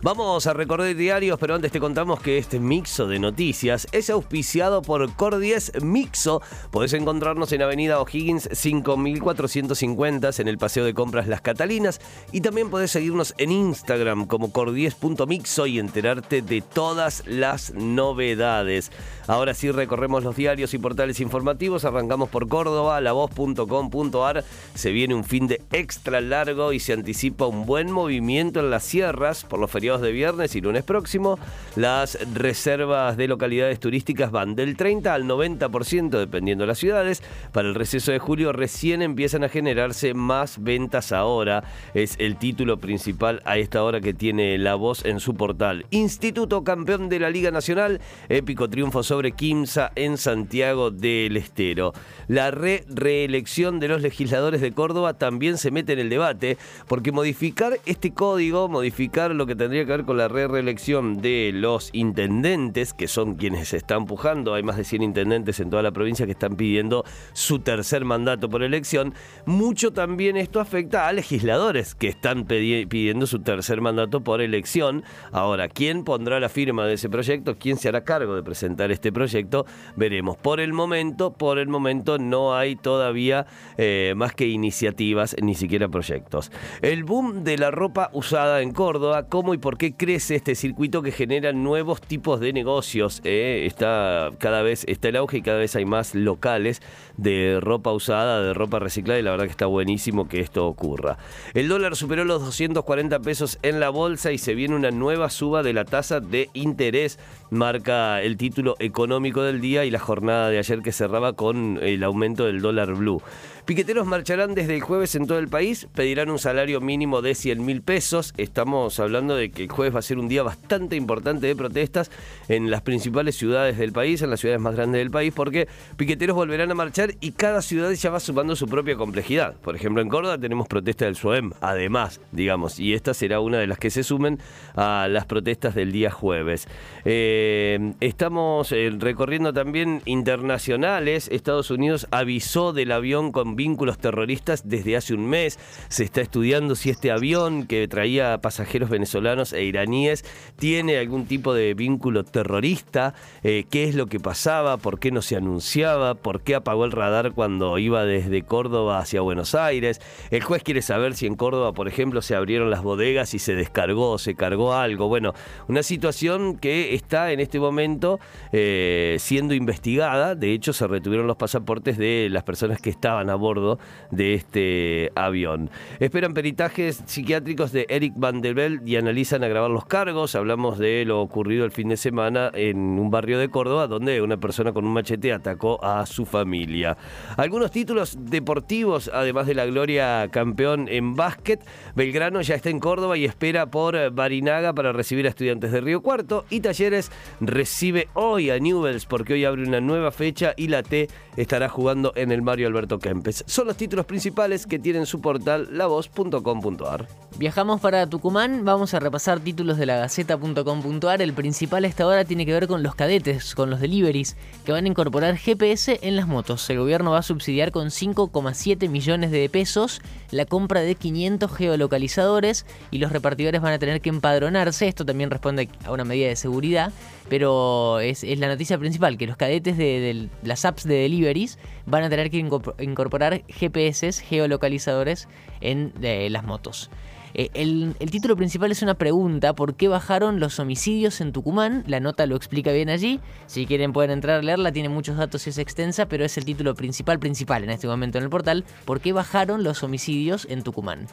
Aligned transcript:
Vamos 0.00 0.46
a 0.46 0.52
recorrer 0.52 0.94
diarios, 0.94 1.40
pero 1.40 1.56
antes 1.56 1.72
te 1.72 1.80
contamos 1.80 2.20
que 2.20 2.38
este 2.38 2.60
mixo 2.60 3.08
de 3.08 3.18
noticias 3.18 3.88
es 3.90 4.10
auspiciado 4.10 4.80
por 4.80 5.12
Cordies 5.16 5.72
Mixo. 5.82 6.40
Podés 6.70 6.92
encontrarnos 6.92 7.50
en 7.50 7.62
Avenida 7.62 8.00
O'Higgins 8.00 8.48
5450 8.52 10.30
en 10.38 10.46
el 10.46 10.56
Paseo 10.56 10.84
de 10.84 10.94
Compras 10.94 11.26
Las 11.26 11.40
Catalinas 11.40 12.00
y 12.30 12.42
también 12.42 12.70
podés 12.70 12.92
seguirnos 12.92 13.34
en 13.38 13.50
Instagram 13.50 14.26
como 14.26 14.52
cordies.mixo 14.52 15.66
y 15.66 15.80
enterarte 15.80 16.42
de 16.42 16.60
todas 16.60 17.24
las 17.26 17.74
novedades. 17.74 18.92
Ahora 19.26 19.52
sí 19.52 19.72
recorremos 19.72 20.22
los 20.22 20.36
diarios 20.36 20.74
y 20.74 20.78
portales 20.78 21.18
informativos, 21.18 21.84
arrancamos 21.84 22.28
por 22.28 22.46
Córdoba, 22.46 23.00
lavoz.com.ar. 23.00 24.44
Se 24.76 24.92
viene 24.92 25.16
un 25.16 25.24
fin 25.24 25.48
de 25.48 25.60
extra 25.72 26.20
largo 26.20 26.72
y 26.72 26.78
se 26.78 26.92
anticipa 26.92 27.48
un 27.48 27.66
buen 27.66 27.90
movimiento 27.90 28.60
en 28.60 28.70
las 28.70 28.84
sierras 28.84 29.42
por 29.42 29.58
los 29.58 29.68
feriados 29.72 29.87
de 29.96 30.12
viernes 30.12 30.54
y 30.54 30.60
lunes 30.60 30.84
próximo. 30.84 31.38
Las 31.74 32.18
reservas 32.34 33.16
de 33.16 33.26
localidades 33.26 33.80
turísticas 33.80 34.30
van 34.30 34.54
del 34.54 34.76
30 34.76 35.14
al 35.14 35.24
90% 35.24 36.10
dependiendo 36.10 36.64
de 36.64 36.68
las 36.68 36.78
ciudades. 36.78 37.22
Para 37.52 37.68
el 37.68 37.74
receso 37.74 38.12
de 38.12 38.18
julio 38.18 38.52
recién 38.52 39.00
empiezan 39.00 39.44
a 39.44 39.48
generarse 39.48 40.12
más 40.12 40.62
ventas 40.62 41.10
ahora. 41.12 41.64
Es 41.94 42.16
el 42.18 42.36
título 42.36 42.76
principal 42.76 43.40
a 43.46 43.56
esta 43.56 43.82
hora 43.82 44.02
que 44.02 44.12
tiene 44.12 44.58
La 44.58 44.74
Voz 44.74 45.06
en 45.06 45.20
su 45.20 45.34
portal. 45.34 45.86
Instituto 45.90 46.62
campeón 46.64 47.08
de 47.08 47.20
la 47.20 47.30
Liga 47.30 47.50
Nacional. 47.50 48.00
Épico 48.28 48.68
triunfo 48.68 49.02
sobre 49.02 49.32
Quimsa 49.32 49.90
en 49.94 50.18
Santiago 50.18 50.90
del 50.90 51.38
Estero. 51.38 51.94
La 52.26 52.50
re 52.50 52.84
reelección 52.88 53.80
de 53.80 53.88
los 53.88 54.02
legisladores 54.02 54.60
de 54.60 54.72
Córdoba 54.72 55.14
también 55.14 55.56
se 55.56 55.70
mete 55.70 55.94
en 55.94 56.00
el 56.00 56.10
debate 56.10 56.58
porque 56.86 57.12
modificar 57.12 57.78
este 57.86 58.12
código, 58.12 58.68
modificar 58.68 59.34
lo 59.34 59.46
que 59.46 59.54
tendría 59.54 59.77
que 59.84 59.92
ver 59.92 60.04
con 60.04 60.16
la 60.16 60.28
reelección 60.28 61.20
de 61.20 61.50
los 61.54 61.90
intendentes, 61.92 62.92
que 62.92 63.08
son 63.08 63.34
quienes 63.34 63.68
se 63.68 63.76
están 63.76 63.98
empujando. 63.98 64.54
Hay 64.54 64.62
más 64.62 64.76
de 64.76 64.84
100 64.84 65.02
intendentes 65.02 65.60
en 65.60 65.70
toda 65.70 65.82
la 65.82 65.90
provincia 65.90 66.26
que 66.26 66.32
están 66.32 66.56
pidiendo 66.56 67.04
su 67.32 67.58
tercer 67.58 68.04
mandato 68.04 68.48
por 68.48 68.62
elección. 68.62 69.14
Mucho 69.46 69.92
también 69.92 70.36
esto 70.36 70.60
afecta 70.60 71.08
a 71.08 71.12
legisladores 71.12 71.94
que 71.94 72.08
están 72.08 72.44
pidiendo 72.44 73.26
su 73.26 73.40
tercer 73.40 73.80
mandato 73.80 74.22
por 74.22 74.40
elección. 74.40 75.04
Ahora, 75.32 75.68
¿quién 75.68 76.04
pondrá 76.04 76.40
la 76.40 76.48
firma 76.48 76.86
de 76.86 76.94
ese 76.94 77.08
proyecto? 77.08 77.56
¿Quién 77.58 77.76
se 77.76 77.88
hará 77.88 78.04
cargo 78.04 78.34
de 78.34 78.42
presentar 78.42 78.90
este 78.90 79.12
proyecto? 79.12 79.66
Veremos. 79.96 80.36
Por 80.36 80.60
el 80.60 80.72
momento, 80.72 81.32
por 81.32 81.58
el 81.58 81.68
momento 81.68 82.18
no 82.18 82.54
hay 82.54 82.76
todavía 82.76 83.46
eh, 83.76 84.14
más 84.16 84.34
que 84.34 84.46
iniciativas, 84.46 85.36
ni 85.42 85.54
siquiera 85.54 85.88
proyectos. 85.88 86.50
El 86.82 87.04
boom 87.04 87.44
de 87.44 87.58
la 87.58 87.70
ropa 87.70 88.10
usada 88.12 88.62
en 88.62 88.72
Córdoba, 88.72 89.28
¿cómo 89.28 89.54
y 89.54 89.58
por 89.58 89.67
qué 89.76 89.94
crece 89.94 90.36
este 90.36 90.54
circuito 90.54 91.02
que 91.02 91.12
genera 91.12 91.52
nuevos 91.52 92.00
tipos 92.00 92.40
de 92.40 92.52
negocios. 92.52 93.20
Eh, 93.24 93.64
está 93.66 94.30
cada 94.38 94.62
vez 94.62 94.84
está 94.88 95.08
el 95.08 95.16
auge 95.16 95.38
y 95.38 95.42
cada 95.42 95.58
vez 95.58 95.76
hay 95.76 95.84
más 95.84 96.14
locales 96.14 96.80
de 97.16 97.58
ropa 97.60 97.92
usada, 97.92 98.40
de 98.42 98.54
ropa 98.54 98.78
reciclada 98.78 99.18
y 99.18 99.22
la 99.22 99.32
verdad 99.32 99.44
que 99.44 99.50
está 99.50 99.66
buenísimo 99.66 100.28
que 100.28 100.40
esto 100.40 100.66
ocurra. 100.66 101.18
El 101.54 101.68
dólar 101.68 101.96
superó 101.96 102.24
los 102.24 102.42
240 102.44 103.18
pesos 103.20 103.58
en 103.62 103.80
la 103.80 103.90
bolsa 103.90 104.32
y 104.32 104.38
se 104.38 104.54
viene 104.54 104.76
una 104.76 104.90
nueva 104.90 105.28
suba 105.28 105.62
de 105.62 105.72
la 105.72 105.84
tasa 105.84 106.20
de 106.20 106.50
interés. 106.54 107.18
Marca 107.50 108.22
el 108.22 108.36
título 108.36 108.76
económico 108.78 109.42
del 109.42 109.60
día 109.60 109.84
y 109.84 109.90
la 109.90 109.98
jornada 109.98 110.50
de 110.50 110.58
ayer 110.58 110.82
que 110.82 110.92
cerraba 110.92 111.32
con 111.32 111.78
el 111.82 112.02
aumento 112.04 112.44
del 112.44 112.60
dólar 112.60 112.94
blue. 112.94 113.22
Piqueteros 113.68 114.06
marcharán 114.06 114.54
desde 114.54 114.76
el 114.76 114.80
jueves 114.80 115.14
en 115.14 115.26
todo 115.26 115.38
el 115.38 115.48
país, 115.48 115.88
pedirán 115.94 116.30
un 116.30 116.38
salario 116.38 116.80
mínimo 116.80 117.20
de 117.20 117.34
100 117.34 117.66
mil 117.66 117.82
pesos. 117.82 118.32
Estamos 118.38 118.98
hablando 118.98 119.36
de 119.36 119.50
que 119.50 119.64
el 119.64 119.68
jueves 119.70 119.94
va 119.94 119.98
a 119.98 120.02
ser 120.02 120.18
un 120.18 120.26
día 120.26 120.42
bastante 120.42 120.96
importante 120.96 121.48
de 121.48 121.54
protestas 121.54 122.10
en 122.48 122.70
las 122.70 122.80
principales 122.80 123.36
ciudades 123.36 123.76
del 123.76 123.92
país, 123.92 124.22
en 124.22 124.30
las 124.30 124.40
ciudades 124.40 124.62
más 124.62 124.74
grandes 124.74 125.00
del 125.00 125.10
país, 125.10 125.34
porque 125.36 125.68
piqueteros 125.98 126.34
volverán 126.34 126.70
a 126.70 126.74
marchar 126.74 127.12
y 127.20 127.32
cada 127.32 127.60
ciudad 127.60 127.92
ya 127.92 128.08
va 128.08 128.20
sumando 128.20 128.56
su 128.56 128.66
propia 128.68 128.96
complejidad. 128.96 129.54
Por 129.56 129.76
ejemplo, 129.76 130.00
en 130.00 130.08
Córdoba 130.08 130.38
tenemos 130.38 130.66
protesta 130.66 131.04
del 131.04 131.16
SUEM, 131.16 131.50
además, 131.60 132.22
digamos, 132.32 132.80
y 132.80 132.94
esta 132.94 133.12
será 133.12 133.40
una 133.40 133.58
de 133.58 133.66
las 133.66 133.78
que 133.78 133.90
se 133.90 134.02
sumen 134.02 134.38
a 134.76 135.08
las 135.10 135.26
protestas 135.26 135.74
del 135.74 135.92
día 135.92 136.10
jueves. 136.10 136.68
Eh, 137.04 137.92
estamos 138.00 138.72
eh, 138.72 138.90
recorriendo 138.98 139.52
también 139.52 140.00
internacionales. 140.06 141.28
Estados 141.30 141.70
Unidos 141.70 142.06
avisó 142.10 142.72
del 142.72 142.92
avión 142.92 143.30
con 143.30 143.57
vínculos 143.58 143.98
terroristas 143.98 144.68
desde 144.68 144.96
hace 144.96 145.14
un 145.14 145.26
mes. 145.28 145.58
Se 145.88 146.04
está 146.04 146.20
estudiando 146.20 146.76
si 146.76 146.90
este 146.90 147.10
avión 147.10 147.66
que 147.66 147.88
traía 147.88 148.38
pasajeros 148.38 148.88
venezolanos 148.88 149.52
e 149.52 149.64
iraníes 149.64 150.24
tiene 150.58 150.96
algún 150.96 151.26
tipo 151.26 151.52
de 151.52 151.74
vínculo 151.74 152.24
terrorista, 152.24 153.14
eh, 153.42 153.64
qué 153.68 153.84
es 153.84 153.96
lo 153.96 154.06
que 154.06 154.20
pasaba, 154.20 154.76
por 154.76 155.00
qué 155.00 155.10
no 155.10 155.22
se 155.22 155.34
anunciaba, 155.34 156.14
por 156.14 156.42
qué 156.42 156.54
apagó 156.54 156.84
el 156.84 156.92
radar 156.92 157.32
cuando 157.32 157.76
iba 157.78 158.04
desde 158.04 158.42
Córdoba 158.42 159.00
hacia 159.00 159.20
Buenos 159.20 159.56
Aires. 159.56 160.00
El 160.30 160.44
juez 160.44 160.62
quiere 160.62 160.80
saber 160.80 161.14
si 161.14 161.26
en 161.26 161.34
Córdoba, 161.34 161.72
por 161.72 161.88
ejemplo, 161.88 162.22
se 162.22 162.36
abrieron 162.36 162.70
las 162.70 162.82
bodegas 162.82 163.34
y 163.34 163.40
se 163.40 163.56
descargó, 163.56 164.18
se 164.18 164.36
cargó 164.36 164.74
algo. 164.74 165.08
Bueno, 165.08 165.34
una 165.66 165.82
situación 165.82 166.56
que 166.58 166.94
está 166.94 167.32
en 167.32 167.40
este 167.40 167.58
momento 167.58 168.20
eh, 168.52 169.16
siendo 169.18 169.54
investigada. 169.54 170.36
De 170.36 170.52
hecho, 170.52 170.72
se 170.72 170.86
retuvieron 170.86 171.26
los 171.26 171.36
pasaportes 171.36 171.98
de 171.98 172.28
las 172.30 172.44
personas 172.44 172.80
que 172.80 172.90
estaban 172.90 173.30
a 173.30 173.34
bordo 173.34 173.47
bordo 173.48 173.78
de 174.10 174.34
este 174.34 175.10
avión. 175.14 175.70
Esperan 176.00 176.34
peritajes 176.34 177.02
psiquiátricos 177.06 177.72
de 177.72 177.86
Eric 177.88 178.12
Van 178.16 178.42
der 178.42 178.54
Bell 178.54 178.82
y 178.84 178.96
analizan 178.96 179.42
agravar 179.42 179.70
los 179.70 179.86
cargos. 179.86 180.34
Hablamos 180.34 180.78
de 180.78 181.06
lo 181.06 181.22
ocurrido 181.22 181.64
el 181.64 181.70
fin 181.70 181.88
de 181.88 181.96
semana 181.96 182.50
en 182.52 182.76
un 182.76 183.10
barrio 183.10 183.38
de 183.38 183.48
Córdoba 183.48 183.86
donde 183.86 184.20
una 184.20 184.36
persona 184.36 184.72
con 184.72 184.84
un 184.84 184.92
machete 184.92 185.32
atacó 185.32 185.82
a 185.82 186.04
su 186.04 186.26
familia. 186.26 186.98
Algunos 187.38 187.70
títulos 187.70 188.18
deportivos, 188.20 189.10
además 189.14 189.46
de 189.46 189.54
la 189.54 189.64
gloria 189.64 190.28
campeón 190.30 190.86
en 190.90 191.14
básquet. 191.14 191.64
Belgrano 191.96 192.42
ya 192.42 192.54
está 192.54 192.68
en 192.68 192.80
Córdoba 192.80 193.16
y 193.16 193.24
espera 193.24 193.70
por 193.70 194.10
Barinaga 194.10 194.74
para 194.74 194.92
recibir 194.92 195.24
a 195.24 195.30
estudiantes 195.30 195.72
de 195.72 195.80
Río 195.80 196.02
Cuarto. 196.02 196.44
Y 196.50 196.60
Talleres 196.60 197.10
recibe 197.40 198.08
hoy 198.12 198.50
a 198.50 198.58
Newells 198.58 199.06
porque 199.06 199.32
hoy 199.32 199.46
abre 199.46 199.62
una 199.62 199.80
nueva 199.80 200.10
fecha 200.10 200.52
y 200.54 200.68
la 200.68 200.82
T 200.82 201.08
estará 201.36 201.70
jugando 201.70 202.12
en 202.14 202.30
el 202.30 202.42
Mario 202.42 202.66
Alberto 202.66 202.98
Kempes 202.98 203.37
son 203.46 203.66
los 203.66 203.76
títulos 203.76 204.06
principales 204.06 204.66
que 204.66 204.78
tienen 204.78 205.06
su 205.06 205.20
portal 205.20 205.68
lavoz.com.ar. 205.72 207.08
Viajamos 207.38 207.80
para 207.80 208.06
Tucumán, 208.06 208.64
vamos 208.64 208.94
a 208.94 208.98
repasar 208.98 209.40
títulos 209.40 209.78
de 209.78 209.86
la 209.86 209.96
gaceta.com.ar. 209.96 211.22
El 211.22 211.32
principal 211.32 211.84
a 211.84 211.88
esta 211.88 212.06
hora 212.06 212.24
tiene 212.24 212.44
que 212.44 212.52
ver 212.52 212.66
con 212.66 212.82
los 212.82 212.94
cadetes, 212.94 213.54
con 213.54 213.70
los 213.70 213.80
deliveries, 213.80 214.36
que 214.64 214.72
van 214.72 214.84
a 214.84 214.88
incorporar 214.88 215.36
GPS 215.36 216.00
en 216.02 216.16
las 216.16 216.26
motos. 216.26 216.68
El 216.70 216.78
gobierno 216.78 217.12
va 217.12 217.18
a 217.18 217.22
subsidiar 217.22 217.70
con 217.70 217.88
5,7 217.88 218.88
millones 218.88 219.30
de 219.30 219.48
pesos 219.48 220.00
la 220.30 220.44
compra 220.44 220.80
de 220.80 220.94
500 220.94 221.50
geolocalizadores 221.52 222.66
y 222.90 222.98
los 222.98 223.12
repartidores 223.12 223.60
van 223.60 223.72
a 223.72 223.78
tener 223.78 224.00
que 224.00 224.08
empadronarse. 224.08 224.88
Esto 224.88 225.06
también 225.06 225.30
responde 225.30 225.68
a 225.84 225.92
una 225.92 226.04
medida 226.04 226.28
de 226.28 226.36
seguridad, 226.36 226.92
pero 227.28 228.00
es, 228.00 228.24
la 228.38 228.48
noticia 228.48 228.78
principal, 228.78 229.16
que 229.18 229.26
los 229.26 229.36
cadetes 229.36 229.76
de, 229.76 230.28
las 230.42 230.64
apps 230.64 230.84
de 230.84 230.94
deliveries 230.94 231.58
van 231.86 232.04
a 232.04 232.10
tener 232.10 232.30
que 232.30 232.38
incorporar 232.38 233.42
GPS, 233.48 234.12
geolocalizadores 234.22 235.28
en 235.60 235.92
eh, 236.02 236.28
las 236.30 236.44
motos. 236.44 236.90
Eh, 237.34 237.50
el, 237.54 237.94
título 238.10 238.36
principal 238.36 238.72
es 238.72 238.82
una 238.82 238.94
pregunta, 238.94 239.54
¿por 239.54 239.74
qué 239.74 239.88
bajaron 239.88 240.40
los 240.40 240.58
homicidios 240.58 241.20
en 241.20 241.32
Tucumán? 241.32 241.84
La 241.86 242.00
nota 242.00 242.26
lo 242.26 242.36
explica 242.36 242.72
bien 242.72 242.88
allí, 242.88 243.20
si 243.46 243.66
quieren 243.66 243.92
pueden 243.92 244.10
entrar 244.10 244.40
a 244.40 244.42
leerla, 244.42 244.72
tiene 244.72 244.88
muchos 244.88 245.16
datos 245.16 245.46
y 245.46 245.50
es 245.50 245.58
extensa, 245.58 246.06
pero 246.06 246.24
es 246.24 246.36
el 246.38 246.44
título 246.44 246.74
principal, 246.74 247.18
principal 247.18 247.64
en 247.64 247.70
este 247.70 247.86
momento 247.86 248.18
en 248.18 248.24
el 248.24 248.30
portal, 248.30 248.64
¿por 248.84 249.00
qué 249.00 249.12
bajaron 249.12 249.62
los 249.62 249.82
homicidios 249.82 250.46
en 250.50 250.62
Tucumán? 250.62 251.06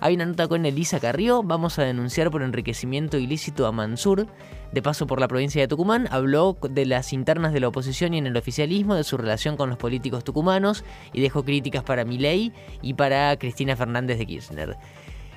Hay 0.00 0.14
una 0.14 0.26
nota 0.26 0.46
con 0.46 0.64
Elisa 0.64 1.00
Carrió, 1.00 1.42
vamos 1.42 1.78
a 1.78 1.82
denunciar 1.82 2.30
por 2.30 2.42
enriquecimiento 2.42 3.18
ilícito 3.18 3.66
a 3.66 3.72
Mansur. 3.72 4.28
De 4.70 4.80
paso 4.80 5.08
por 5.08 5.18
la 5.18 5.26
provincia 5.26 5.60
de 5.60 5.66
Tucumán, 5.66 6.06
habló 6.12 6.56
de 6.70 6.86
las 6.86 7.12
internas 7.12 7.52
de 7.52 7.58
la 7.58 7.68
oposición 7.68 8.14
y 8.14 8.18
en 8.18 8.28
el 8.28 8.36
oficialismo, 8.36 8.94
de 8.94 9.02
su 9.02 9.16
relación 9.16 9.56
con 9.56 9.70
los 9.70 9.78
políticos 9.78 10.22
tucumanos 10.22 10.84
y 11.12 11.20
dejó 11.20 11.44
críticas 11.44 11.82
para 11.82 12.04
Milei 12.04 12.52
y 12.80 12.94
para 12.94 13.36
Cristina 13.38 13.74
Fernández 13.74 14.18
de 14.18 14.26
Kirchner. 14.26 14.76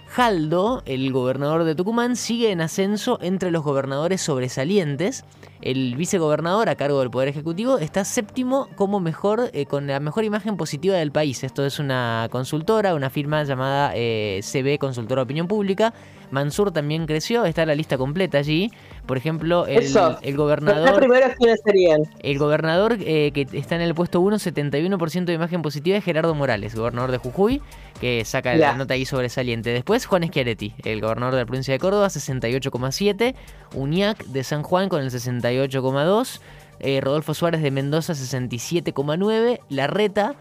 Jaldo, 0.09 0.83
el 0.85 1.11
gobernador 1.11 1.63
de 1.63 1.73
Tucumán, 1.73 2.15
sigue 2.15 2.51
en 2.51 2.61
ascenso 2.61 3.17
entre 3.21 3.49
los 3.49 3.63
gobernadores 3.63 4.21
sobresalientes. 4.21 5.23
El 5.61 5.95
vicegobernador 5.95 6.69
a 6.69 6.75
cargo 6.75 6.99
del 6.99 7.11
Poder 7.11 7.27
Ejecutivo 7.27 7.77
está 7.77 8.03
séptimo 8.03 8.67
como 8.75 8.99
mejor, 8.99 9.51
eh, 9.53 9.67
con 9.67 9.85
la 9.85 9.99
mejor 9.99 10.23
imagen 10.23 10.57
positiva 10.57 10.95
del 10.95 11.11
país. 11.11 11.43
Esto 11.43 11.65
es 11.65 11.77
una 11.77 12.27
consultora, 12.31 12.95
una 12.95 13.11
firma 13.11 13.43
llamada 13.43 13.91
eh, 13.95 14.41
CB 14.43 14.79
Consultora 14.79 15.19
de 15.19 15.23
Opinión 15.23 15.47
Pública. 15.47 15.93
Mansur 16.31 16.71
también 16.71 17.05
creció, 17.05 17.45
está 17.45 17.65
la 17.65 17.75
lista 17.75 17.97
completa 17.97 18.37
allí. 18.37 18.71
Por 19.05 19.17
ejemplo, 19.17 19.67
el, 19.67 19.85
el 20.21 20.37
gobernador. 20.37 20.97
primeros 20.97 21.33
quiénes 21.37 21.59
serían? 21.63 22.01
El 22.21 22.39
gobernador 22.39 22.97
eh, 22.99 23.31
que 23.33 23.47
está 23.53 23.75
en 23.75 23.81
el 23.81 23.93
puesto 23.93 24.21
1, 24.21 24.37
71% 24.37 25.25
de 25.25 25.33
imagen 25.33 25.61
positiva 25.61 25.97
es 25.97 26.03
Gerardo 26.03 26.33
Morales, 26.33 26.73
gobernador 26.73 27.11
de 27.11 27.17
Jujuy, 27.17 27.61
que 27.99 28.23
saca 28.25 28.55
la 28.55 28.75
nota 28.75 28.93
ahí 28.93 29.05
sobresaliente. 29.05 29.71
Después 29.71 30.05
Juan 30.05 30.23
Schiaretti, 30.23 30.73
el 30.85 31.01
gobernador 31.01 31.35
de 31.35 31.41
la 31.41 31.45
provincia 31.45 31.73
de 31.73 31.79
Córdoba, 31.79 32.07
68,7. 32.07 33.35
Uñac 33.73 34.25
de 34.25 34.43
San 34.43 34.63
Juan 34.63 34.89
con 34.89 35.01
el 35.01 35.11
68,2. 35.53 36.39
Eh, 36.79 36.99
Rodolfo 37.01 37.33
Suárez 37.33 37.61
de 37.61 37.71
Mendoza, 37.71 38.13
67,9. 38.13 39.59
Larreta 39.69 40.35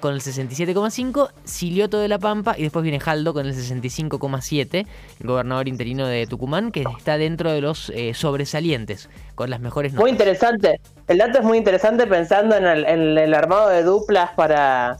con 0.00 0.12
el 0.12 0.20
67,5, 0.20 1.30
Silioto 1.44 1.98
de 1.98 2.08
la 2.08 2.18
Pampa 2.18 2.54
y 2.58 2.62
después 2.62 2.82
viene 2.82 3.00
Jaldo 3.00 3.32
con 3.32 3.46
el 3.46 3.54
65,7, 3.54 4.86
el 5.18 5.26
gobernador 5.26 5.66
interino 5.66 6.06
de 6.06 6.26
Tucumán, 6.26 6.72
que 6.72 6.84
está 6.98 7.16
dentro 7.16 7.50
de 7.50 7.62
los 7.62 7.88
eh, 7.88 8.12
sobresalientes, 8.12 9.08
con 9.34 9.48
las 9.48 9.60
mejores 9.60 9.94
notas. 9.94 10.02
Muy 10.02 10.10
interesante, 10.10 10.78
el 11.08 11.16
dato 11.16 11.38
es 11.38 11.44
muy 11.44 11.56
interesante 11.56 12.06
pensando 12.06 12.54
en 12.54 12.66
el 12.66 13.32
armado 13.32 13.70
de 13.70 13.82
duplas 13.82 14.32
para 14.36 14.98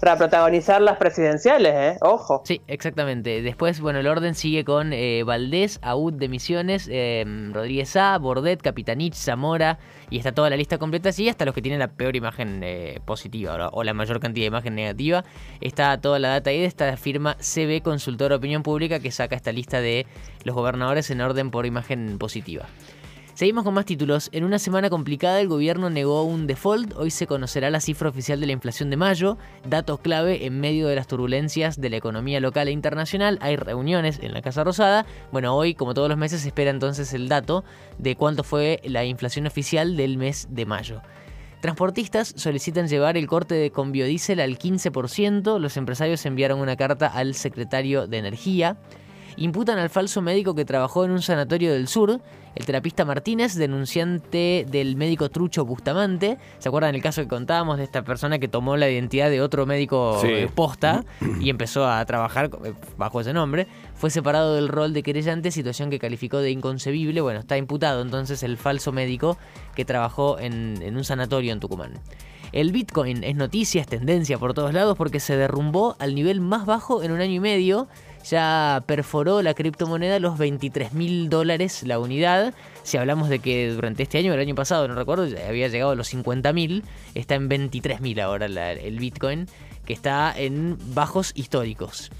para 0.00 0.16
protagonizar 0.16 0.80
las 0.82 0.96
presidenciales, 0.98 1.74
¿eh? 1.74 1.98
Ojo. 2.02 2.42
Sí, 2.44 2.60
exactamente. 2.66 3.42
Después, 3.42 3.80
bueno, 3.80 3.98
el 4.00 4.06
orden 4.06 4.34
sigue 4.34 4.64
con 4.64 4.92
eh, 4.92 5.22
Valdés, 5.24 5.78
Aud 5.82 6.12
de 6.14 6.28
Misiones, 6.28 6.88
eh, 6.90 7.24
Rodríguez 7.52 7.96
A, 7.96 8.18
Bordet, 8.18 8.60
Capitanich, 8.60 9.14
Zamora, 9.14 9.78
y 10.10 10.18
está 10.18 10.32
toda 10.32 10.50
la 10.50 10.56
lista 10.56 10.78
completa 10.78 11.08
así, 11.08 11.28
hasta 11.28 11.44
los 11.44 11.54
que 11.54 11.62
tienen 11.62 11.80
la 11.80 11.88
peor 11.88 12.16
imagen 12.16 12.60
eh, 12.62 13.00
positiva 13.04 13.70
o 13.72 13.84
la 13.84 13.94
mayor 13.94 14.20
cantidad 14.20 14.44
de 14.44 14.48
imagen 14.48 14.74
negativa. 14.74 15.24
Está 15.60 16.00
toda 16.00 16.18
la 16.18 16.28
data 16.28 16.50
ahí 16.50 16.60
de 16.60 16.66
esta 16.66 16.96
firma 16.96 17.36
CB 17.40 17.82
Consultor 17.82 18.32
Opinión 18.32 18.62
Pública 18.62 19.00
que 19.00 19.10
saca 19.10 19.34
esta 19.36 19.52
lista 19.52 19.80
de 19.80 20.06
los 20.44 20.54
gobernadores 20.54 21.10
en 21.10 21.20
orden 21.20 21.50
por 21.50 21.66
imagen 21.66 22.18
positiva. 22.18 22.66
Seguimos 23.36 23.64
con 23.64 23.74
más 23.74 23.84
títulos. 23.84 24.30
En 24.32 24.44
una 24.44 24.58
semana 24.58 24.88
complicada 24.88 25.42
el 25.42 25.48
gobierno 25.48 25.90
negó 25.90 26.22
un 26.22 26.46
default. 26.46 26.94
Hoy 26.96 27.10
se 27.10 27.26
conocerá 27.26 27.68
la 27.68 27.80
cifra 27.80 28.08
oficial 28.08 28.40
de 28.40 28.46
la 28.46 28.54
inflación 28.54 28.88
de 28.88 28.96
mayo. 28.96 29.36
Datos 29.68 30.00
clave 30.00 30.46
en 30.46 30.58
medio 30.58 30.88
de 30.88 30.96
las 30.96 31.06
turbulencias 31.06 31.78
de 31.78 31.90
la 31.90 31.98
economía 31.98 32.40
local 32.40 32.68
e 32.68 32.70
internacional. 32.70 33.38
Hay 33.42 33.56
reuniones 33.56 34.20
en 34.22 34.32
la 34.32 34.40
Casa 34.40 34.64
Rosada. 34.64 35.04
Bueno, 35.32 35.54
hoy, 35.54 35.74
como 35.74 35.92
todos 35.92 36.08
los 36.08 36.16
meses, 36.16 36.40
se 36.40 36.48
espera 36.48 36.70
entonces 36.70 37.12
el 37.12 37.28
dato 37.28 37.62
de 37.98 38.16
cuánto 38.16 38.42
fue 38.42 38.80
la 38.84 39.04
inflación 39.04 39.46
oficial 39.46 39.98
del 39.98 40.16
mes 40.16 40.48
de 40.48 40.64
mayo. 40.64 41.02
Transportistas 41.60 42.32
solicitan 42.38 42.88
llevar 42.88 43.18
el 43.18 43.26
corte 43.26 43.54
de 43.54 43.70
con 43.70 43.92
biodiesel 43.92 44.40
al 44.40 44.58
15%. 44.58 45.60
Los 45.60 45.76
empresarios 45.76 46.24
enviaron 46.24 46.58
una 46.58 46.76
carta 46.76 47.06
al 47.06 47.34
secretario 47.34 48.06
de 48.06 48.16
Energía 48.16 48.78
imputan 49.36 49.78
al 49.78 49.90
falso 49.90 50.22
médico 50.22 50.54
que 50.54 50.64
trabajó 50.64 51.04
en 51.04 51.10
un 51.10 51.22
sanatorio 51.22 51.72
del 51.72 51.88
sur, 51.88 52.20
el 52.56 52.64
terapista 52.64 53.04
Martínez, 53.04 53.54
denunciante 53.54 54.66
del 54.68 54.96
médico 54.96 55.28
Trucho 55.28 55.66
Bustamante. 55.66 56.38
¿Se 56.58 56.68
acuerdan 56.68 56.94
el 56.94 57.02
caso 57.02 57.20
que 57.20 57.28
contábamos 57.28 57.76
de 57.76 57.84
esta 57.84 58.02
persona 58.02 58.38
que 58.38 58.48
tomó 58.48 58.78
la 58.78 58.90
identidad 58.90 59.28
de 59.28 59.42
otro 59.42 59.66
médico 59.66 60.18
eh, 60.24 60.48
posta 60.52 61.04
y 61.38 61.50
empezó 61.50 61.86
a 61.86 62.04
trabajar 62.06 62.50
eh, 62.64 62.72
bajo 62.96 63.20
ese 63.20 63.34
nombre? 63.34 63.66
Fue 63.94 64.08
separado 64.10 64.54
del 64.54 64.68
rol 64.68 64.94
de 64.94 65.02
querellante, 65.02 65.50
situación 65.50 65.90
que 65.90 65.98
calificó 65.98 66.38
de 66.38 66.50
inconcebible. 66.50 67.20
Bueno, 67.20 67.40
está 67.40 67.58
imputado 67.58 68.00
entonces 68.00 68.42
el 68.42 68.56
falso 68.56 68.90
médico 68.90 69.36
que 69.74 69.84
trabajó 69.84 70.38
en, 70.38 70.80
en 70.80 70.96
un 70.96 71.04
sanatorio 71.04 71.52
en 71.52 71.60
Tucumán. 71.60 71.92
El 72.52 72.72
Bitcoin 72.72 73.22
es 73.22 73.36
noticia, 73.36 73.82
es 73.82 73.86
tendencia 73.86 74.38
por 74.38 74.54
todos 74.54 74.72
lados 74.72 74.96
porque 74.96 75.20
se 75.20 75.36
derrumbó 75.36 75.94
al 75.98 76.14
nivel 76.14 76.40
más 76.40 76.64
bajo 76.64 77.02
en 77.02 77.12
un 77.12 77.20
año 77.20 77.34
y 77.34 77.40
medio 77.40 77.88
ya 78.28 78.82
perforó 78.86 79.42
la 79.42 79.54
criptomoneda 79.54 80.18
los 80.18 80.38
23 80.38 80.92
mil 80.92 81.28
dólares 81.28 81.82
la 81.84 81.98
unidad. 81.98 82.54
Si 82.82 82.96
hablamos 82.96 83.28
de 83.28 83.38
que 83.38 83.70
durante 83.70 84.02
este 84.02 84.18
año, 84.18 84.32
el 84.34 84.40
año 84.40 84.54
pasado, 84.54 84.88
no 84.88 84.94
recuerdo, 84.94 85.24
había 85.46 85.68
llegado 85.68 85.92
a 85.92 85.94
los 85.94 86.08
50 86.08 86.52
mil, 86.52 86.84
está 87.14 87.34
en 87.34 87.48
23 87.48 88.00
mil 88.00 88.20
ahora 88.20 88.46
el 88.46 88.98
Bitcoin, 88.98 89.46
que 89.84 89.92
está 89.92 90.34
en 90.36 90.76
bajos 90.94 91.32
históricos. 91.34 92.10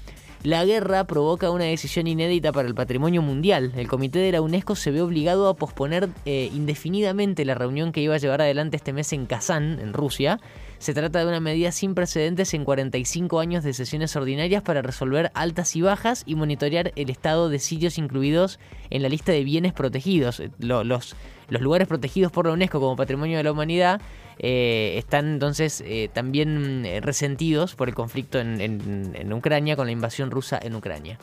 La 0.43 0.63
guerra 0.65 1.03
provoca 1.05 1.49
una 1.49 1.63
decisión 1.63 2.05
inédita 2.07 2.51
para 2.51 2.67
el 2.67 2.75
patrimonio 2.75 3.21
mundial. 3.21 3.73
El 3.75 3.87
comité 3.87 4.19
de 4.19 4.31
la 4.31 4.41
UNESCO 4.41 4.75
se 4.75 4.91
ve 4.91 5.01
obligado 5.01 5.49
a 5.49 5.55
posponer 5.55 6.09
eh, 6.25 6.51
indefinidamente 6.53 7.43
la 7.43 7.55
reunión 7.55 7.91
que 7.91 8.01
iba 8.01 8.15
a 8.15 8.19
llevar 8.19 8.41
adelante 8.41 8.77
este 8.77 8.93
mes 8.93 9.11
en 9.13 9.25
Kazán, 9.25 9.79
en 9.81 9.93
Rusia. 9.93 10.39
Se 10.77 10.93
trata 10.93 11.19
de 11.19 11.25
una 11.25 11.39
medida 11.39 11.71
sin 11.71 11.95
precedentes 11.95 12.53
en 12.53 12.65
45 12.65 13.39
años 13.39 13.63
de 13.63 13.73
sesiones 13.73 14.15
ordinarias 14.15 14.61
para 14.61 14.83
resolver 14.83 15.31
altas 15.33 15.75
y 15.75 15.81
bajas 15.81 16.21
y 16.27 16.35
monitorear 16.35 16.93
el 16.95 17.09
estado 17.09 17.49
de 17.49 17.57
sitios 17.57 17.97
incluidos 17.97 18.59
en 18.91 19.01
la 19.01 19.09
lista 19.09 19.31
de 19.31 19.43
bienes 19.43 19.73
protegidos. 19.73 20.41
Los, 20.59 20.85
los, 20.85 21.15
lugares 21.61 21.87
protegidos 21.87 22.31
por 22.31 22.45
la 22.45 22.53
UNESCO 22.53 22.79
como 22.79 22.95
Patrimonio 22.95 23.37
de 23.37 23.43
la 23.43 23.51
Humanidad 23.51 24.01
eh, 24.39 24.95
están 24.97 25.33
entonces 25.33 25.81
eh, 25.85 26.09
también 26.13 26.85
eh, 26.85 27.01
resentidos 27.01 27.75
por 27.75 27.89
el 27.89 27.95
conflicto 27.95 28.39
en 28.39 29.33
Ucrania 29.33 29.75
con 29.75 29.87
la 29.87 29.91
invasión 29.91 30.31
rusa 30.31 30.59
en 30.61 30.75
Ucrania. 30.75 31.17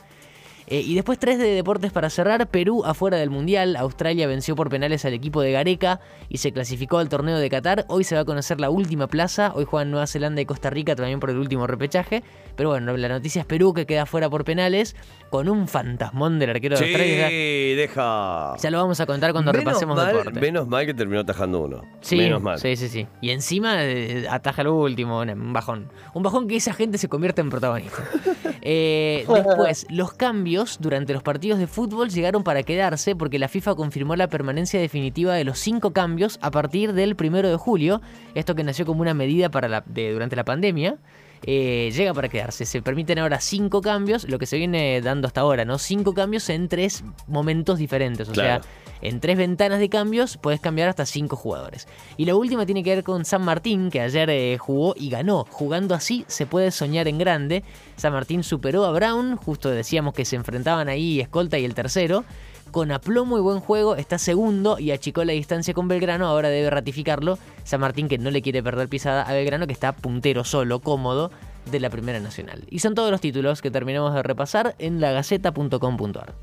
Eh, 0.67 0.81
y 0.81 0.95
después 0.95 1.19
tres 1.19 1.37
de 1.37 1.47
deportes 1.47 1.91
para 1.91 2.09
cerrar. 2.09 2.47
Perú 2.47 2.83
afuera 2.85 3.17
del 3.17 3.29
Mundial. 3.29 3.75
Australia 3.75 4.27
venció 4.27 4.55
por 4.55 4.69
penales 4.69 5.05
al 5.05 5.13
equipo 5.13 5.41
de 5.41 5.51
Gareca 5.51 5.99
y 6.29 6.39
se 6.39 6.51
clasificó 6.51 6.97
al 6.97 7.09
torneo 7.09 7.37
de 7.37 7.49
Qatar. 7.49 7.85
Hoy 7.87 8.03
se 8.03 8.15
va 8.15 8.21
a 8.21 8.25
conocer 8.25 8.59
la 8.59 8.69
última 8.69 9.07
plaza. 9.07 9.51
Hoy 9.55 9.65
juegan 9.65 9.91
Nueva 9.91 10.07
Zelanda 10.07 10.41
y 10.41 10.45
Costa 10.45 10.69
Rica 10.69 10.95
también 10.95 11.19
por 11.19 11.29
el 11.29 11.37
último 11.37 11.67
repechaje. 11.67 12.23
Pero 12.55 12.69
bueno, 12.69 12.95
la 12.97 13.09
noticia 13.09 13.41
es 13.41 13.45
Perú 13.45 13.73
que 13.73 13.85
queda 13.85 14.05
fuera 14.05 14.29
por 14.29 14.43
penales 14.43 14.95
con 15.29 15.49
un 15.49 15.67
fantasmón 15.67 16.39
del 16.39 16.51
arquero 16.51 16.77
de 16.77 16.85
Australia. 16.85 17.29
Sí, 17.29 17.75
deja. 17.75 18.55
Ya 18.57 18.71
lo 18.71 18.77
vamos 18.79 18.99
a 18.99 19.05
contar 19.05 19.33
cuando 19.33 19.51
repasemos 19.51 19.95
mal, 19.95 20.15
deporte. 20.15 20.39
Menos 20.39 20.67
mal 20.67 20.85
que 20.85 20.93
terminó 20.93 21.21
atajando 21.21 21.59
uno. 21.61 21.81
Sí, 22.01 22.15
menos 22.15 22.41
mal. 22.41 22.59
Sí, 22.59 22.75
sí, 22.75 22.89
sí. 22.89 23.07
Y 23.21 23.31
encima 23.31 23.83
eh, 23.83 24.27
ataja 24.29 24.63
el 24.63 24.69
último, 24.69 25.19
un 25.21 25.53
bajón. 25.53 25.91
Un 26.13 26.23
bajón 26.23 26.47
que 26.47 26.55
esa 26.55 26.73
gente 26.73 26.97
se 26.97 27.07
convierte 27.07 27.41
en 27.41 27.49
protagonista. 27.49 28.03
Eh, 28.67 29.27
después, 29.27 29.85
los 29.91 30.13
cambios 30.13 30.54
durante 30.79 31.13
los 31.13 31.23
partidos 31.23 31.59
de 31.59 31.67
fútbol 31.67 32.09
llegaron 32.09 32.43
para 32.43 32.63
quedarse 32.63 33.15
porque 33.15 33.39
la 33.39 33.47
FIFA 33.47 33.75
confirmó 33.75 34.15
la 34.15 34.27
permanencia 34.27 34.79
definitiva 34.79 35.33
de 35.33 35.43
los 35.43 35.59
cinco 35.59 35.91
cambios 35.91 36.39
a 36.41 36.51
partir 36.51 36.93
del 36.93 37.15
primero 37.15 37.49
de 37.49 37.57
julio. 37.57 38.01
Esto 38.35 38.55
que 38.55 38.63
nació 38.63 38.85
como 38.85 39.01
una 39.01 39.13
medida 39.13 39.49
para 39.49 39.83
durante 39.85 40.35
la 40.35 40.45
pandemia. 40.45 40.97
Eh, 41.47 41.91
llega 41.95 42.11
para 42.13 42.27
quedarse. 42.27 42.65
Se 42.65 42.81
permiten 42.81 43.19
ahora 43.19 43.39
cinco 43.39 43.81
cambios, 43.81 44.27
lo 44.27 44.39
que 44.39 44.47
se 44.47 44.57
viene 44.57 44.99
dando 45.01 45.27
hasta 45.27 45.41
ahora, 45.41 45.63
¿no? 45.63 45.77
Cinco 45.77 46.15
cambios 46.15 46.49
en 46.49 46.67
tres 46.67 47.03
momentos 47.27 47.77
diferentes. 47.77 48.27
O 48.29 48.33
sea, 48.33 48.61
en 49.01 49.19
tres 49.19 49.37
ventanas 49.37 49.77
de 49.77 49.87
cambios 49.87 50.37
puedes 50.37 50.59
cambiar 50.59 50.89
hasta 50.89 51.05
cinco 51.05 51.35
jugadores. 51.35 51.87
Y 52.17 52.25
la 52.25 52.35
última 52.35 52.65
tiene 52.65 52.83
que 52.83 52.95
ver 52.95 53.03
con 53.03 53.25
San 53.25 53.43
Martín, 53.43 53.91
que 53.91 54.01
ayer 54.01 54.27
eh, 54.31 54.57
jugó 54.57 54.95
y 54.97 55.11
ganó. 55.11 55.45
Jugando 55.51 55.93
así 55.93 56.25
se 56.27 56.47
puede 56.47 56.71
soñar 56.71 57.07
en 57.07 57.19
grande. 57.19 57.63
San 57.95 58.13
Martín 58.13 58.43
superó 58.43 58.83
a 58.83 58.91
Brown, 58.91 59.35
justo 59.35 59.69
decíamos 59.69 60.15
que 60.15 60.25
se 60.25 60.35
enfrentaban 60.35 60.89
ahí 60.89 61.21
Escolta 61.21 61.59
y 61.59 61.65
el 61.65 61.75
tercero 61.75 62.25
con 62.75 62.91
aplomo 62.91 63.37
y 63.37 63.41
buen 63.41 63.61
juego, 63.61 63.95
está 63.95 64.17
segundo 64.17 64.77
y 64.79 64.91
achicó 64.91 65.23
la 65.23 65.31
distancia 65.31 65.73
con 65.73 65.87
Belgrano, 65.87 66.27
ahora 66.27 66.49
debe 66.49 66.69
ratificarlo. 66.69 67.37
San 67.63 67.79
Martín 67.79 68.09
que 68.09 68.17
no 68.17 68.31
le 68.31 68.41
quiere 68.41 68.61
perder 68.61 68.89
pisada 68.89 69.21
a 69.21 69.31
Belgrano, 69.31 69.65
que 69.65 69.71
está 69.71 69.93
puntero 69.93 70.43
solo, 70.43 70.81
cómodo 70.81 71.31
de 71.71 71.79
la 71.79 71.89
Primera 71.89 72.19
Nacional. 72.19 72.65
Y 72.69 72.79
son 72.79 72.93
todos 72.93 73.11
los 73.11 73.21
títulos 73.21 73.61
que 73.61 73.71
terminamos 73.71 74.13
de 74.13 74.23
repasar 74.23 74.75
en 74.77 74.99
lagaceta.com.ar. 74.99 76.33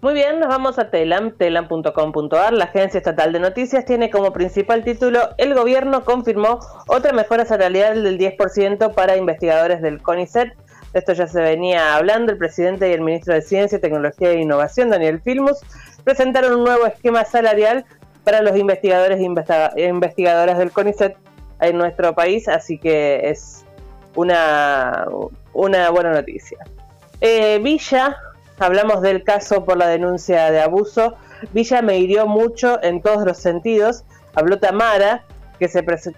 Muy 0.00 0.14
bien, 0.14 0.40
nos 0.40 0.48
vamos 0.48 0.78
a 0.78 0.88
Telam, 0.88 1.32
telam.com.ar. 1.32 2.54
La 2.54 2.64
agencia 2.64 2.96
estatal 2.96 3.34
de 3.34 3.40
noticias 3.40 3.84
tiene 3.84 4.08
como 4.08 4.32
principal 4.32 4.84
título 4.84 5.20
El 5.36 5.52
gobierno 5.52 6.06
confirmó 6.06 6.60
otra 6.88 7.12
mejora 7.12 7.44
salarial 7.44 8.02
del 8.02 8.18
10% 8.18 8.94
para 8.94 9.18
investigadores 9.18 9.82
del 9.82 10.00
CONICET 10.00 10.54
esto 10.94 11.12
ya 11.12 11.26
se 11.26 11.40
venía 11.40 11.96
hablando, 11.96 12.32
el 12.32 12.38
presidente 12.38 12.88
y 12.88 12.92
el 12.92 13.00
ministro 13.00 13.34
de 13.34 13.42
Ciencia, 13.42 13.80
Tecnología 13.80 14.30
e 14.30 14.40
Innovación, 14.40 14.90
Daniel 14.90 15.20
Filmus, 15.20 15.58
presentaron 16.04 16.52
un 16.54 16.64
nuevo 16.64 16.86
esquema 16.86 17.24
salarial 17.24 17.84
para 18.24 18.42
los 18.42 18.56
investigadores 18.56 19.18
e 19.18 19.86
investigadoras 19.88 20.58
del 20.58 20.70
CONICET 20.70 21.16
en 21.60 21.78
nuestro 21.78 22.14
país, 22.14 22.48
así 22.48 22.78
que 22.78 23.28
es 23.28 23.64
una, 24.14 25.06
buena 25.52 26.12
noticia. 26.12 26.58
Eh, 27.20 27.58
Villa, 27.62 28.16
hablamos 28.58 29.02
del 29.02 29.22
caso 29.24 29.64
por 29.64 29.76
la 29.76 29.86
denuncia 29.86 30.50
de 30.50 30.60
abuso, 30.60 31.16
Villa 31.52 31.82
me 31.82 31.98
hirió 31.98 32.26
mucho 32.26 32.82
en 32.82 33.00
todos 33.00 33.24
los 33.24 33.38
sentidos, 33.38 34.04
habló 34.34 34.58
Tamara, 34.58 35.24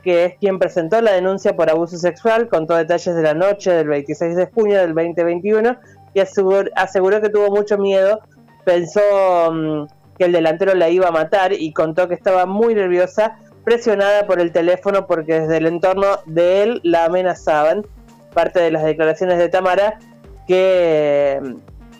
que, 0.02 0.24
es 0.24 0.34
quien 0.38 0.58
presentó 0.58 1.00
la 1.00 1.12
denuncia 1.12 1.56
por 1.56 1.70
abuso 1.70 1.98
sexual, 1.98 2.48
contó 2.48 2.74
detalles 2.74 3.14
de 3.14 3.22
la 3.22 3.34
noche 3.34 3.72
del 3.72 3.88
26 3.88 4.36
de 4.36 4.46
junio 4.46 4.78
del 4.78 4.94
2021 4.94 5.76
y 6.14 6.20
aseguró, 6.20 7.20
que 7.20 7.28
tuvo 7.28 7.50
mucho 7.50 7.76
miedo, 7.76 8.20
pensó 8.64 9.00
mm, 9.52 9.86
que 10.18 10.24
el 10.24 10.32
delantero 10.32 10.74
la 10.74 10.88
iba 10.88 11.08
a 11.08 11.10
matar 11.10 11.52
y 11.52 11.72
contó 11.72 12.08
que 12.08 12.14
estaba 12.14 12.46
muy 12.46 12.74
nerviosa, 12.74 13.36
presionada 13.64 14.26
por 14.26 14.40
el 14.40 14.52
teléfono 14.52 15.06
porque 15.06 15.40
desde 15.40 15.56
el 15.56 15.66
entorno 15.66 16.06
de 16.26 16.62
él 16.62 16.80
la 16.84 17.06
amenazaban. 17.06 17.86
Parte 18.32 18.60
de 18.60 18.70
las 18.70 18.82
declaraciones 18.82 19.38
de 19.38 19.48
Tamara 19.48 19.98
que, 20.46 21.40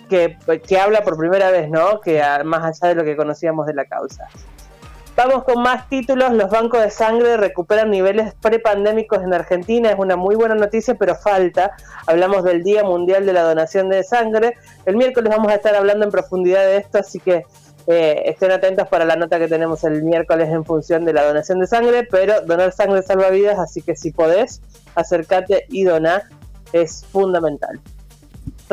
que, 0.08 0.36
que 0.66 0.78
habla 0.78 1.02
por 1.02 1.16
primera 1.16 1.50
vez, 1.50 1.70
¿no? 1.70 2.00
Que 2.00 2.22
más 2.44 2.64
allá 2.64 2.88
de 2.88 2.94
lo 2.96 3.04
que 3.04 3.16
conocíamos 3.16 3.66
de 3.66 3.74
la 3.74 3.84
causa. 3.84 4.28
Vamos 5.16 5.44
con 5.44 5.62
más 5.62 5.88
títulos. 5.88 6.33
Los 6.33 6.50
bancos 6.50 6.83
de 6.83 6.90
sangre 6.90 7.37
recuperan 7.37 7.88
niveles 7.88 8.35
prepandémicos 8.40 9.23
en 9.23 9.33
Argentina. 9.33 9.90
Es 9.90 9.99
una 9.99 10.16
muy 10.16 10.35
buena 10.35 10.56
noticia, 10.56 10.97
pero 10.97 11.14
falta. 11.14 11.76
Hablamos 12.09 12.42
del 12.42 12.64
Día 12.64 12.83
Mundial 12.83 13.25
de 13.25 13.33
la 13.33 13.42
Donación 13.42 13.88
de 13.88 14.02
Sangre. 14.02 14.54
El 14.87 14.97
miércoles 14.97 15.30
vamos 15.30 15.52
a 15.52 15.54
estar 15.54 15.76
hablando 15.76 16.04
en 16.04 16.11
profundidad 16.11 16.64
de 16.66 16.78
esto, 16.78 16.99
así 16.99 17.21
que 17.21 17.44
eh, 17.87 18.23
estén 18.25 18.50
atentos 18.50 18.88
para 18.88 19.04
la 19.04 19.14
nota 19.14 19.38
que 19.38 19.47
tenemos 19.47 19.85
el 19.85 20.02
miércoles 20.02 20.49
en 20.49 20.64
función 20.64 21.04
de 21.04 21.12
la 21.12 21.25
donación 21.25 21.61
de 21.61 21.68
sangre. 21.68 22.09
Pero 22.11 22.40
donar 22.40 22.73
sangre 22.73 23.02
salva 23.02 23.30
vidas, 23.30 23.61
así 23.61 23.83
que 23.83 23.94
si 23.94 24.11
podés, 24.11 24.62
acércate 24.97 25.66
y 25.68 25.85
donar. 25.85 26.25
Es 26.73 27.04
fundamental. 27.12 27.80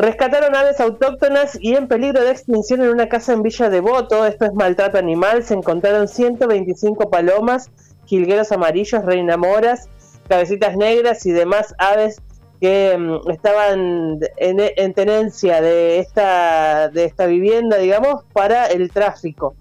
Rescataron 0.02 0.56
aves 0.56 0.80
autóctonas 0.80 1.56
y 1.60 1.76
en 1.76 1.86
peligro 1.86 2.24
de 2.24 2.32
extinción 2.32 2.82
en 2.82 2.88
una 2.88 3.08
casa 3.08 3.34
en 3.34 3.42
Villa 3.44 3.70
Devoto. 3.70 4.26
Esto 4.26 4.46
es 4.46 4.52
maltrato 4.52 4.98
animal. 4.98 5.44
Se 5.44 5.54
encontraron 5.54 6.08
125 6.08 7.08
palomas, 7.08 7.70
jilgueros 8.06 8.50
amarillos, 8.50 9.04
reinamoras, 9.04 9.88
cabecitas 10.28 10.76
negras 10.76 11.24
y 11.24 11.30
demás 11.30 11.72
aves 11.78 12.20
que 12.60 12.98
mm, 12.98 13.30
estaban 13.30 14.18
en, 14.38 14.92
tenencia 14.94 15.60
de 15.60 16.00
esta, 16.00 16.88
de 16.88 17.04
esta 17.04 17.26
vivienda, 17.26 17.76
digamos, 17.76 18.24
para 18.32 18.66
el 18.66 18.90
tráfico, 18.90 19.54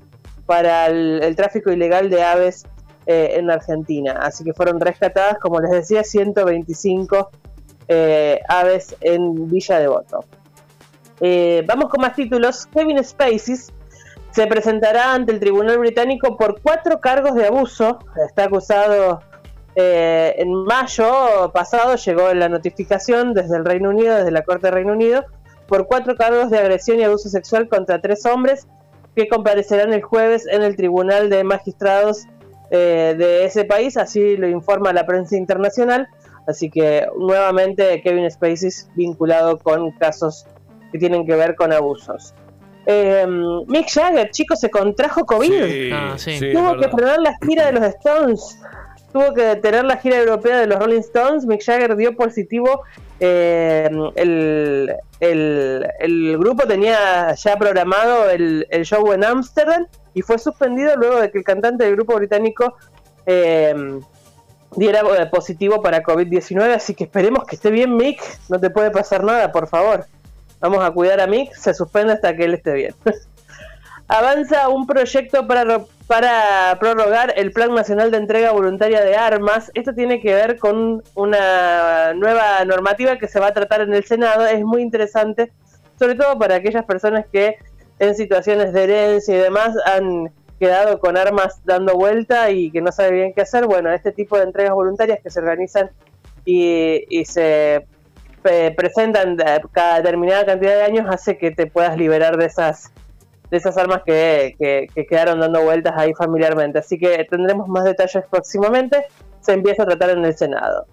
para 0.47 0.87
el, 0.87 1.35
tráfico 1.35 1.71
ilegal 1.71 2.09
de 2.09 2.23
aves 2.23 2.63
eh, 3.05 3.35
en 3.35 3.51
Argentina. 3.51 4.13
Así 4.13 4.43
que 4.43 4.55
fueron 4.55 4.79
rescatadas, 4.79 5.37
como 5.37 5.59
les 5.59 5.69
decía, 5.69 6.03
125 6.03 7.29
eh, 7.87 8.39
aves 8.47 8.95
en 9.01 9.49
Villa 9.49 9.79
Devoto. 9.79 10.25
Eh, 11.19 11.63
vamos 11.67 11.89
con 11.89 12.01
más 12.01 12.15
títulos. 12.15 12.67
Kevin 12.67 13.03
Spacey 13.03 13.57
se 14.31 14.47
presentará 14.47 15.13
ante 15.13 15.31
el 15.31 15.39
Tribunal 15.39 15.77
Británico 15.77 16.37
por 16.37 16.61
cuatro 16.61 16.99
cargos 16.99 17.35
de 17.35 17.47
abuso. 17.47 17.99
Está 18.25 18.45
acusado 18.45 19.21
eh, 19.75 20.35
en 20.37 20.51
mayo 20.65 21.51
pasado, 21.53 21.95
llegó 21.95 22.33
la 22.33 22.49
notificación 22.49 23.33
desde 23.33 23.57
el 23.57 23.65
Reino 23.65 23.89
Unido, 23.89 24.15
desde 24.15 24.31
la 24.31 24.43
Corte 24.43 24.67
del 24.67 24.75
Reino 24.75 24.93
Unido, 24.93 25.25
por 25.67 25.87
cuatro 25.87 26.15
cargos 26.15 26.49
de 26.49 26.59
agresión 26.59 26.99
y 26.99 27.03
abuso 27.03 27.29
sexual 27.29 27.67
contra 27.67 28.01
tres 28.01 28.25
hombres 28.25 28.67
que 29.15 29.27
comparecerán 29.27 29.93
el 29.93 30.01
jueves 30.01 30.47
en 30.47 30.63
el 30.63 30.75
Tribunal 30.75 31.29
de 31.29 31.43
Magistrados 31.43 32.25
de 32.69 33.43
ese 33.43 33.65
país. 33.65 33.97
Así 33.97 34.37
lo 34.37 34.47
informa 34.47 34.93
la 34.93 35.05
prensa 35.05 35.35
internacional. 35.35 36.07
Así 36.51 36.69
que 36.69 37.07
nuevamente 37.17 38.01
Kevin 38.01 38.29
Spacey 38.29 38.69
vinculado 38.95 39.57
con 39.57 39.91
casos 39.91 40.45
que 40.91 40.99
tienen 40.99 41.25
que 41.25 41.35
ver 41.35 41.55
con 41.55 41.71
abusos. 41.71 42.33
Eh, 42.85 43.25
Mick 43.67 43.89
Jagger, 43.89 44.29
chicos, 44.31 44.59
se 44.59 44.69
contrajo 44.69 45.25
COVID. 45.25 45.93
Ah, 45.93 46.15
Tuvo 46.17 46.77
que 46.77 46.89
frenar 46.89 47.19
la 47.19 47.37
gira 47.45 47.67
de 47.67 47.71
los 47.71 47.83
Stones. 47.83 48.59
Tuvo 49.13 49.33
que 49.33 49.43
detener 49.43 49.85
la 49.85 49.97
gira 49.97 50.17
europea 50.17 50.59
de 50.59 50.67
los 50.67 50.79
Rolling 50.79 50.99
Stones. 50.99 51.45
Mick 51.45 51.63
Jagger 51.63 51.95
dio 51.95 52.15
positivo. 52.15 52.81
Eh, 53.19 53.89
el, 54.15 54.97
grupo 56.39 56.67
tenía 56.67 57.33
ya 57.35 57.55
programado 57.55 58.29
el, 58.29 58.65
show 58.83 59.13
en 59.13 59.23
Ámsterdam 59.23 59.87
y 60.13 60.21
fue 60.21 60.37
suspendido 60.37 60.95
luego 60.97 61.21
de 61.21 61.31
que 61.31 61.37
el 61.37 61.43
cantante 61.43 61.85
del 61.85 61.95
grupo 61.95 62.15
británico 62.15 62.75
eh, 63.25 64.01
diera 64.75 65.01
eh, 65.17 65.25
positivo 65.27 65.81
para 65.81 66.03
COVID-19, 66.03 66.75
así 66.75 66.93
que 66.93 67.05
esperemos 67.05 67.45
que 67.45 67.55
esté 67.55 67.71
bien 67.71 67.95
Mick, 67.95 68.21
no 68.49 68.59
te 68.59 68.69
puede 68.69 68.91
pasar 68.91 69.23
nada, 69.23 69.51
por 69.51 69.67
favor. 69.67 70.05
Vamos 70.59 70.83
a 70.83 70.91
cuidar 70.91 71.19
a 71.19 71.27
Mick, 71.27 71.53
se 71.53 71.73
suspende 71.73 72.13
hasta 72.13 72.35
que 72.35 72.45
él 72.45 72.53
esté 72.53 72.73
bien. 72.73 72.95
Avanza 74.07 74.67
un 74.67 74.87
proyecto 74.87 75.47
para, 75.47 75.85
para 76.05 76.77
prorrogar 76.79 77.33
el 77.37 77.53
Plan 77.53 77.73
Nacional 77.73 78.11
de 78.11 78.17
Entrega 78.17 78.51
Voluntaria 78.51 79.01
de 79.01 79.15
Armas. 79.15 79.71
Esto 79.73 79.93
tiene 79.93 80.19
que 80.19 80.33
ver 80.33 80.59
con 80.59 81.01
una 81.15 82.13
nueva 82.13 82.65
normativa 82.65 83.17
que 83.17 83.29
se 83.29 83.39
va 83.39 83.47
a 83.47 83.53
tratar 83.53 83.81
en 83.81 83.93
el 83.93 84.03
Senado. 84.03 84.45
Es 84.45 84.65
muy 84.65 84.81
interesante, 84.81 85.53
sobre 85.97 86.15
todo 86.15 86.37
para 86.37 86.55
aquellas 86.55 86.83
personas 86.83 87.25
que 87.31 87.55
en 87.99 88.15
situaciones 88.15 88.73
de 88.73 88.83
herencia 88.83 89.33
y 89.33 89.39
demás 89.39 89.75
han 89.85 90.29
quedado 90.61 90.99
con 90.99 91.17
armas 91.17 91.59
dando 91.65 91.95
vuelta 91.95 92.51
y 92.51 92.69
que 92.69 92.81
no 92.81 92.91
sabe 92.91 93.13
bien 93.13 93.33
qué 93.33 93.41
hacer. 93.41 93.65
Bueno, 93.65 93.91
este 93.91 94.11
tipo 94.11 94.37
de 94.37 94.43
entregas 94.43 94.75
voluntarias 94.75 95.17
que 95.23 95.31
se 95.31 95.39
organizan 95.39 95.89
y, 96.45 97.23
se 97.25 97.87
presentan 98.77 99.37
cada 99.71 99.97
determinada 99.97 100.45
cantidad 100.45 100.75
de 100.75 100.83
años 100.83 101.07
hace 101.09 101.39
que 101.39 101.49
te 101.49 101.65
puedas 101.65 101.97
liberar 101.97 102.37
de 102.37 102.45
esas 102.45 102.91
de 103.49 103.57
esas 103.57 103.75
armas 103.75 104.03
que, 104.05 104.55
que, 104.59 105.05
quedaron 105.07 105.39
dando 105.39 105.63
vueltas 105.63 105.93
ahí 105.97 106.13
familiarmente. 106.13 106.77
Así 106.77 106.99
que 106.99 107.25
tendremos 107.27 107.67
más 107.67 107.83
detalles 107.83 108.23
próximamente. 108.29 109.05
Se 109.41 109.53
empieza 109.53 109.81
a 109.81 109.87
tratar 109.87 110.11
en 110.11 110.23
el 110.23 110.37
Senado. 110.37 110.85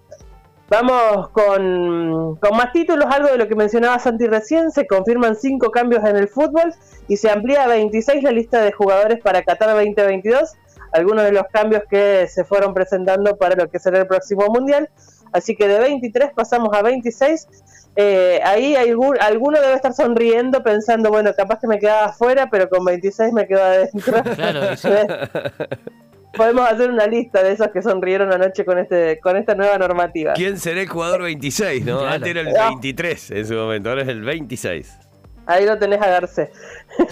Vamos 0.69 1.29
con, 1.29 2.35
con, 2.35 2.57
más 2.57 2.71
títulos, 2.71 3.07
algo 3.09 3.29
de 3.29 3.37
lo 3.39 3.47
que 3.47 3.55
mencionaba 3.55 3.97
Santi 3.97 4.27
recién, 4.27 4.69
se 4.71 4.85
confirman 4.85 5.35
cinco 5.35 5.71
cambios 5.71 6.03
en 6.05 6.15
el 6.15 6.27
fútbol 6.27 6.73
y 7.07 7.17
se 7.17 7.31
amplía 7.31 7.63
a 7.63 7.67
26 7.67 8.21
la 8.21 8.31
lista 8.31 8.61
de 8.61 8.71
jugadores 8.71 9.19
para 9.19 9.41
Qatar 9.41 9.69
2022, 9.69 10.53
algunos 10.91 11.23
de 11.23 11.31
los 11.31 11.43
cambios 11.51 11.83
que 11.89 12.27
se 12.27 12.43
fueron 12.43 12.75
presentando 12.75 13.35
para 13.35 13.55
lo 13.55 13.67
que 13.67 13.79
será 13.79 13.97
el 13.97 14.07
próximo 14.07 14.45
Mundial, 14.47 14.89
así 15.31 15.55
que 15.55 15.67
de 15.67 15.79
23 15.79 16.33
pasamos 16.35 16.69
a 16.73 16.83
26, 16.83 17.47
eh, 17.95 18.39
ahí 18.45 18.75
hay, 18.75 18.91
alguno 19.21 19.59
debe 19.59 19.73
estar 19.73 19.93
sonriendo 19.93 20.61
pensando, 20.61 21.09
bueno, 21.09 21.33
capaz 21.35 21.59
que 21.59 21.67
me 21.67 21.79
quedaba 21.79 22.05
afuera, 22.05 22.47
pero 22.51 22.69
con 22.69 22.85
26 22.85 23.33
me 23.33 23.47
quedo 23.47 23.63
adentro. 23.63 24.23
Claro. 24.35 24.69
Podemos 26.35 26.69
hacer 26.69 26.89
una 26.89 27.07
lista 27.07 27.43
de 27.43 27.53
esos 27.53 27.69
que 27.69 27.81
sonrieron 27.81 28.31
anoche 28.31 28.63
con 28.63 28.77
este 28.77 29.19
con 29.19 29.35
esta 29.35 29.55
nueva 29.55 29.77
normativa. 29.77 30.33
¿Quién 30.33 30.59
será 30.59 30.81
el 30.81 30.87
jugador 30.87 31.23
26? 31.23 31.85
¿no? 31.85 32.01
Antes 32.05 32.29
era 32.29 32.41
el 32.41 32.53
23 32.53 33.31
en 33.31 33.47
su 33.47 33.53
momento, 33.55 33.89
ahora 33.89 34.03
es 34.03 34.07
el 34.07 34.21
26. 34.21 34.99
Ahí 35.47 35.65
lo 35.65 35.77
tenés 35.79 35.99
a 36.01 36.07
Garce. 36.07 36.51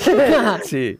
sí. 0.64 1.00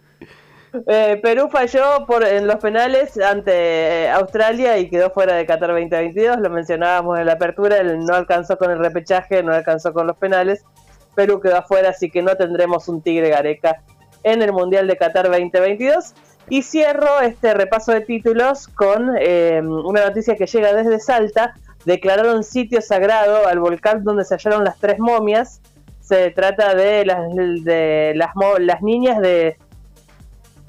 Eh, 0.86 1.20
Perú 1.24 1.50
falló 1.52 2.06
por, 2.06 2.24
en 2.24 2.46
los 2.48 2.58
penales 2.58 3.18
ante 3.20 3.52
eh, 3.52 4.10
Australia 4.10 4.78
y 4.78 4.90
quedó 4.90 5.12
fuera 5.12 5.36
de 5.36 5.46
Qatar 5.46 5.70
2022. 5.70 6.38
Lo 6.38 6.50
mencionábamos 6.50 7.20
en 7.20 7.26
la 7.26 7.34
apertura, 7.34 7.78
él 7.78 8.00
no 8.00 8.16
alcanzó 8.16 8.58
con 8.58 8.72
el 8.72 8.80
repechaje, 8.80 9.44
no 9.44 9.54
alcanzó 9.54 9.94
con 9.94 10.08
los 10.08 10.18
penales. 10.18 10.64
Perú 11.16 11.40
quedó 11.40 11.58
afuera, 11.58 11.90
así 11.90 12.10
que 12.10 12.22
no 12.22 12.36
tendremos 12.36 12.88
un 12.88 13.02
Tigre 13.02 13.30
Gareca 13.30 13.82
en 14.24 14.42
el 14.42 14.52
Mundial 14.52 14.88
de 14.88 14.98
Qatar 14.98 15.26
2022. 15.30 16.14
Y 16.50 16.62
cierro 16.64 17.20
este 17.20 17.54
repaso 17.54 17.92
de 17.92 18.02
títulos 18.02 18.68
con 18.68 19.16
eh, 19.20 19.62
una 19.62 20.06
noticia 20.06 20.36
que 20.36 20.46
llega 20.46 20.74
desde 20.74 21.00
Salta. 21.00 21.54
Declararon 21.86 22.44
sitio 22.44 22.82
sagrado 22.82 23.48
al 23.48 23.60
volcán 23.60 24.04
donde 24.04 24.24
se 24.24 24.36
hallaron 24.36 24.64
las 24.64 24.78
tres 24.80 25.00
momias. 25.00 25.62
Se 26.00 26.32
trata 26.32 26.74
de 26.74 27.06
las, 27.06 27.36
de 27.36 28.14
las, 28.16 28.30
las 28.60 28.82
niñas 28.82 29.20
de 29.20 29.58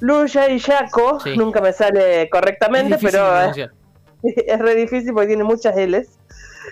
Luya 0.00 0.48
y 0.48 0.58
Yaco. 0.58 1.18
Nunca 1.36 1.60
me 1.60 1.72
sale 1.72 2.28
correctamente, 2.28 2.98
pero 3.00 3.40
es, 3.40 3.56
es 4.22 4.58
re 4.58 4.74
difícil 4.74 5.12
porque 5.12 5.28
tiene 5.28 5.44
muchas 5.44 5.76
L's 5.76 6.18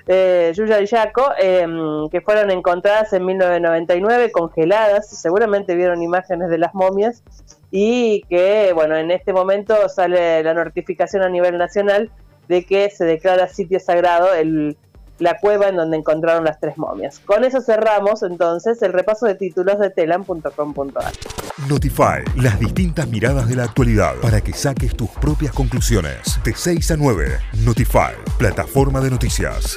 eh, 0.06 0.52
Yuya 0.54 0.80
y 0.80 0.86
Yaco, 0.86 1.32
em, 1.38 2.08
que 2.10 2.20
fueron 2.20 2.50
encontradas 2.50 3.12
en 3.12 3.24
1999 3.24 4.30
congeladas, 4.30 5.08
seguramente 5.08 5.74
vieron 5.74 6.02
imágenes 6.02 6.48
de 6.50 6.58
las 6.58 6.74
momias, 6.74 7.22
y 7.70 8.22
que, 8.28 8.72
bueno, 8.74 8.96
en 8.96 9.10
este 9.10 9.32
momento 9.32 9.88
sale 9.88 10.42
la 10.42 10.54
notificación 10.54 11.22
a 11.22 11.28
nivel 11.28 11.58
nacional 11.58 12.10
de 12.48 12.64
que 12.64 12.90
se 12.90 13.04
declara 13.04 13.48
sitio 13.48 13.80
sagrado 13.80 14.32
el, 14.34 14.76
la 15.18 15.38
cueva 15.38 15.68
en 15.68 15.76
donde 15.76 15.96
encontraron 15.96 16.44
las 16.44 16.61
tres 16.61 16.76
momias. 16.78 17.20
Con 17.20 17.44
eso 17.44 17.61
cerramos 17.61 18.23
entonces 18.23 18.80
el 18.82 18.92
repaso 18.92 19.26
de 19.26 19.35
títulos 19.35 19.78
de 19.78 19.90
telam.com.ar. 19.90 21.12
Notify, 21.68 22.23
las 22.37 22.58
distintas 22.61 23.08
miradas 23.08 23.49
de 23.49 23.56
la 23.56 23.64
actualidad 23.64 24.14
para 24.20 24.40
que 24.40 24.52
saques 24.52 24.94
tus 24.94 25.11
propias 25.11 25.52
conclusiones. 25.52 26.38
De 26.44 26.54
6 26.54 26.90
a 26.90 26.96
9, 26.96 27.38
Notify, 27.64 28.14
plataforma 28.38 29.00
de 29.00 29.11
noticias. 29.11 29.76